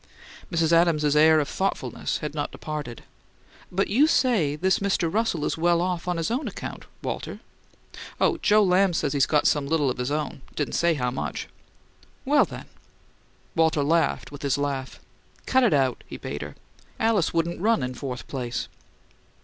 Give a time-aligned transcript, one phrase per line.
[0.51, 0.71] Mrs.
[0.71, 3.03] Adams's air of thoughtfulness had not departed.
[3.71, 5.13] "But you say this Mr.
[5.13, 7.39] Russell is well off on his own account, Walter."
[8.19, 10.41] "Oh, Joe Lamb says he's got some little of his own.
[10.55, 11.49] Didn't know how much."
[12.25, 12.65] "Well, then"
[13.55, 14.99] Walter laughed his laugh.
[15.45, 16.55] "Cut it out," he bade her.
[16.99, 18.69] "Alice wouldn't run in fourth place."